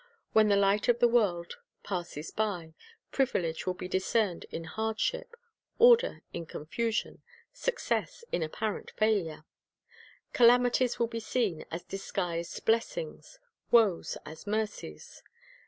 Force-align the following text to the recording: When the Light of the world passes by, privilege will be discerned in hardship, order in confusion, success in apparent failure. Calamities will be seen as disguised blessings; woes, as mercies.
When 0.33 0.47
the 0.47 0.55
Light 0.55 0.87
of 0.87 0.97
the 0.97 1.07
world 1.07 1.57
passes 1.83 2.31
by, 2.31 2.73
privilege 3.11 3.67
will 3.67 3.75
be 3.75 3.87
discerned 3.87 4.47
in 4.49 4.63
hardship, 4.63 5.35
order 5.77 6.23
in 6.33 6.47
confusion, 6.47 7.21
success 7.53 8.23
in 8.31 8.41
apparent 8.41 8.89
failure. 8.97 9.45
Calamities 10.33 10.97
will 10.97 11.05
be 11.05 11.19
seen 11.19 11.65
as 11.69 11.83
disguised 11.83 12.65
blessings; 12.65 13.37
woes, 13.69 14.17
as 14.25 14.47
mercies. 14.47 15.21